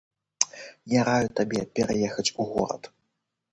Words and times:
Я 0.93 1.01
раю 1.09 1.29
табе 1.41 1.61
пераехаць 1.77 2.27
у 2.31 2.43
горад. 2.57 2.93